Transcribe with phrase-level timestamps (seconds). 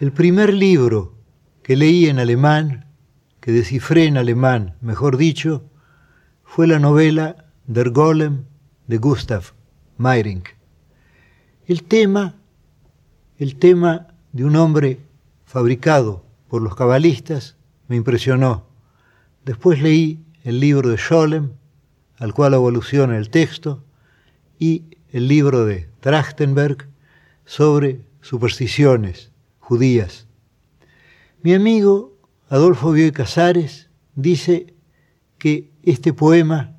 [0.00, 1.14] El primer libro
[1.62, 2.86] que leí en alemán,
[3.40, 5.70] que descifré en alemán, mejor dicho,
[6.42, 8.42] fue la novela Der Golem
[8.88, 9.52] de Gustav
[9.96, 10.48] Meyrink.
[11.66, 12.34] El tema,
[13.38, 14.98] el tema de un hombre
[15.44, 17.56] fabricado por los cabalistas
[17.86, 18.66] me impresionó.
[19.44, 21.52] Después leí el libro de Scholem,
[22.18, 23.84] al cual evoluciona el texto,
[24.58, 26.88] y el libro de Trachtenberg
[27.44, 29.33] sobre supersticiones
[29.64, 30.26] judías.
[31.42, 32.18] Mi amigo
[32.50, 34.74] Adolfo Bioy Casares dice
[35.38, 36.76] que este poema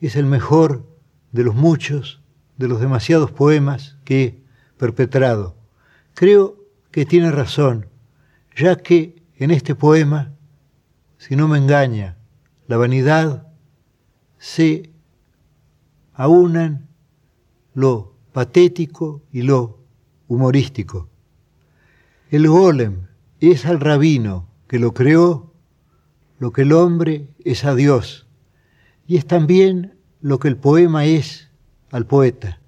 [0.00, 0.86] es el mejor
[1.30, 2.22] de los muchos,
[2.56, 4.42] de los demasiados poemas que he
[4.78, 5.56] perpetrado.
[6.14, 6.56] Creo
[6.90, 7.86] que tiene razón,
[8.56, 10.32] ya que en este poema,
[11.18, 12.16] si no me engaña,
[12.66, 13.46] la vanidad
[14.38, 14.90] se
[16.14, 16.88] aunan
[17.74, 19.80] lo patético y lo
[20.28, 21.11] humorístico.
[22.32, 23.08] El golem
[23.40, 25.52] es al rabino que lo creó,
[26.38, 28.26] lo que el hombre es a Dios,
[29.06, 31.50] y es también lo que el poema es
[31.90, 32.58] al poeta.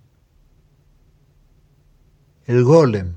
[2.45, 3.15] El golem.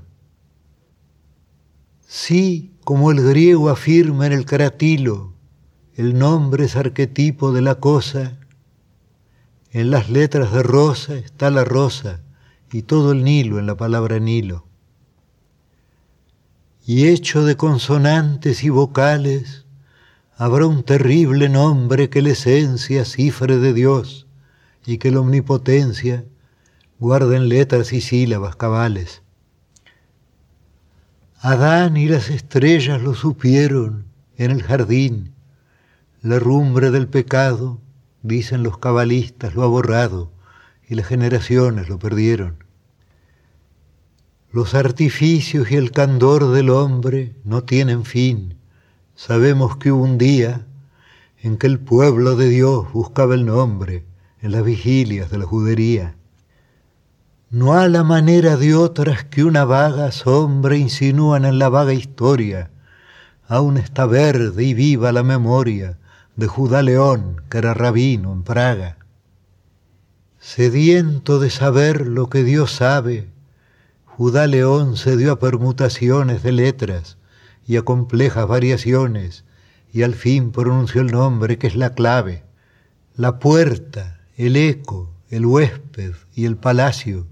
[2.06, 5.34] Sí, como el griego afirma en el caratilo,
[5.96, 8.38] el nombre es arquetipo de la cosa,
[9.70, 12.22] en las letras de rosa está la rosa
[12.72, 14.67] y todo el Nilo en la palabra Nilo
[16.88, 19.66] y hecho de consonantes y vocales,
[20.38, 24.26] habrá un terrible nombre que la esencia cifre de Dios
[24.86, 26.24] y que la omnipotencia
[26.98, 29.20] guarden letras y sílabas cabales.
[31.40, 34.06] Adán y las estrellas lo supieron
[34.38, 35.34] en el jardín,
[36.22, 37.82] la rumbre del pecado,
[38.22, 40.32] dicen los cabalistas, lo ha borrado
[40.88, 42.64] y las generaciones lo perdieron.
[44.50, 48.54] Los artificios y el candor del hombre no tienen fin.
[49.14, 50.64] Sabemos que hubo un día
[51.42, 54.06] en que el pueblo de Dios buscaba el nombre
[54.40, 56.16] en las vigilias de la judería.
[57.50, 62.70] No a la manera de otras que una vaga sombra insinúan en la vaga historia.
[63.46, 65.98] Aún está verde y viva la memoria
[66.36, 68.96] de Judá León, que era rabino en Praga.
[70.38, 73.28] Sediento de saber lo que Dios sabe,
[74.18, 77.18] Judá León se dio a permutaciones de letras
[77.64, 79.44] y a complejas variaciones,
[79.92, 82.42] y al fin pronunció el nombre que es la clave,
[83.14, 87.28] la puerta, el eco, el huésped y el palacio,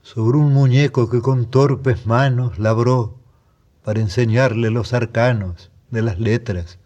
[0.00, 3.18] sobre un muñeco que con torpes manos labró
[3.82, 6.78] para enseñarle los arcanos de las letras,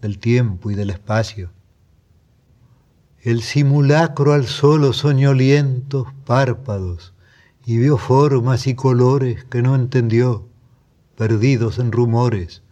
[0.00, 1.50] del tiempo y del espacio.
[3.22, 7.12] El simulacro alzó los soñolientos párpados,
[7.68, 10.48] y vio formas y colores que no entendió,
[11.18, 12.62] perdidos en rumores,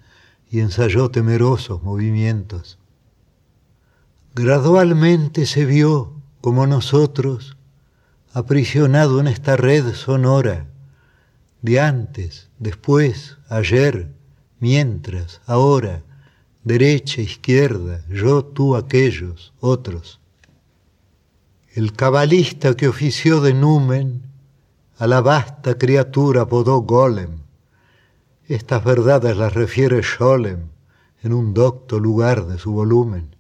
[0.51, 2.79] y ensayó temerosos movimientos.
[4.35, 7.59] Gradualmente se vio, como nosotros,
[8.33, 10.67] aprisionado en esta red sonora,
[11.61, 14.15] de antes, después, ayer,
[14.61, 16.05] mientras, ahora,
[16.65, 20.21] derecha, izquierda, yo, tú, aquellos, otros.
[21.75, 24.26] El cabalista que ofició de numen
[24.99, 27.41] a la vasta criatura apodó Golem.
[28.49, 30.69] Estas verdades las refiere Scholem
[31.23, 33.37] en un docto lugar de su volumen.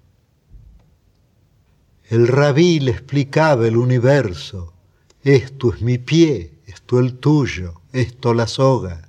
[2.08, 4.74] El rabí le explicaba el universo,
[5.22, 9.08] esto es mi pie, esto el tuyo, esto la soga,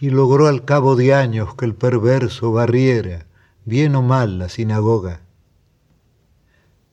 [0.00, 3.26] y logró al cabo de años que el perverso barriera,
[3.64, 5.20] bien o mal, la sinagoga.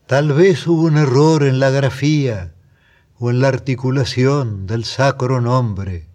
[0.06, 2.53] Tal vez hubo un error en la grafía,
[3.24, 6.09] o en la articulación del sacro nombre.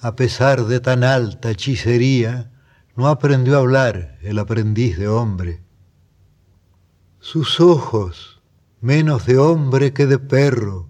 [0.00, 2.50] A pesar de tan alta hechicería,
[2.96, 5.62] no aprendió a hablar el aprendiz de hombre.
[7.20, 8.42] Sus ojos,
[8.80, 10.88] menos de hombre que de perro,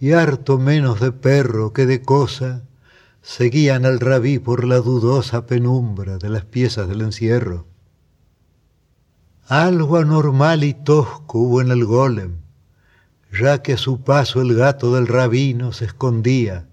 [0.00, 2.62] y harto menos de perro que de cosa,
[3.20, 7.66] seguían al rabí por la dudosa penumbra de las piezas del encierro.
[9.48, 12.41] Algo anormal y tosco hubo en el golem,
[13.32, 16.68] ya que a su paso el gato del rabino se escondía.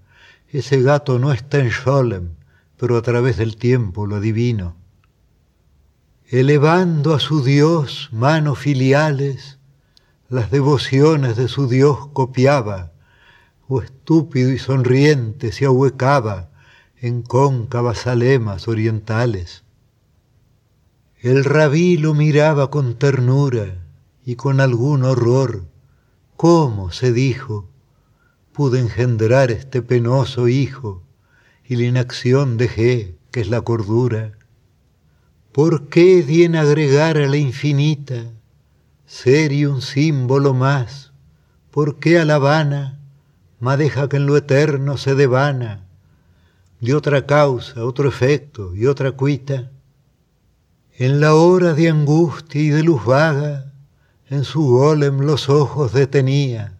[0.49, 2.29] Ese gato no está en Sholem,
[2.77, 4.75] pero a través del tiempo lo adivino.
[6.27, 9.59] Elevando a su Dios manos filiales,
[10.27, 12.91] las devociones de su Dios copiaba,
[13.67, 16.49] o estúpido y sonriente se ahuecaba
[16.97, 19.63] en cóncavas alemas orientales.
[21.21, 23.85] El rabí lo miraba con ternura
[24.25, 25.65] y con algún horror,
[26.41, 27.67] ¿Cómo, se dijo,
[28.53, 31.03] pude engendrar este penoso hijo
[31.65, 34.37] y la inacción dejé, que es la cordura.
[35.51, 38.31] ¿Por qué di en agregar a la infinita
[39.05, 41.11] ser y un símbolo más?
[41.71, 43.01] ¿Por qué a la vana
[43.59, 45.83] ma deja que en lo eterno se devana?
[46.79, 49.71] De otra causa, otro efecto y otra cuita.
[50.97, 53.73] En la hora de angustia y de luz vaga,
[54.29, 56.77] en su golem los ojos detenía.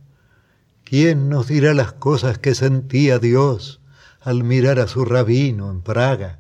[0.84, 3.82] ¿Quién nos dirá las cosas que sentía Dios
[4.22, 6.40] al mirar a su rabino en Praga?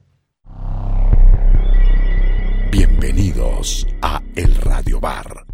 [2.72, 5.49] Bienvenidos a El Radio Bar